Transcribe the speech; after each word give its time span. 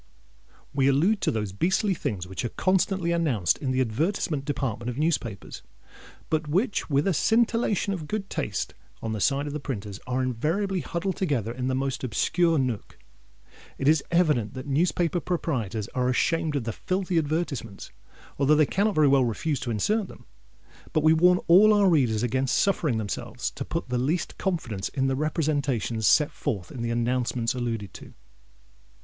We 0.73 0.87
allude 0.87 1.21
to 1.21 1.29
those 1.29 1.51
beastly 1.53 1.93
things 1.93 2.25
which 2.25 2.43
are 2.43 2.49
constantly 2.49 3.11
announced 3.11 3.59
in 3.59 3.69
the 3.69 3.81
advertisement 3.81 4.45
department 4.45 4.89
of 4.89 4.97
newspapers, 4.97 5.61
but 6.27 6.47
which, 6.47 6.89
with 6.89 7.05
a 7.07 7.13
scintillation 7.13 7.93
of 7.93 8.07
good 8.07 8.27
taste 8.27 8.73
on 9.03 9.11
the 9.13 9.19
side 9.21 9.45
of 9.45 9.53
the 9.53 9.59
printers, 9.59 9.99
are 10.07 10.23
invariably 10.23 10.79
huddled 10.79 11.17
together 11.17 11.51
in 11.51 11.67
the 11.67 11.75
most 11.75 12.03
obscure 12.03 12.57
nook. 12.57 12.97
It 13.77 13.87
is 13.87 14.03
evident 14.09 14.55
that 14.55 14.65
newspaper 14.65 15.19
proprietors 15.19 15.87
are 15.89 16.09
ashamed 16.09 16.55
of 16.55 16.63
the 16.63 16.73
filthy 16.73 17.19
advertisements, 17.19 17.91
although 18.39 18.55
they 18.55 18.65
cannot 18.65 18.95
very 18.95 19.07
well 19.07 19.23
refuse 19.25 19.59
to 19.59 19.69
insert 19.69 20.07
them. 20.07 20.25
But 20.93 21.03
we 21.03 21.13
warn 21.13 21.37
all 21.45 21.75
our 21.75 21.87
readers 21.87 22.23
against 22.23 22.57
suffering 22.57 22.97
themselves 22.97 23.51
to 23.51 23.63
put 23.63 23.89
the 23.89 23.99
least 23.99 24.39
confidence 24.39 24.89
in 24.89 25.05
the 25.05 25.15
representations 25.15 26.07
set 26.07 26.31
forth 26.31 26.71
in 26.71 26.81
the 26.81 26.89
announcements 26.89 27.53
alluded 27.53 27.93
to. 27.93 28.15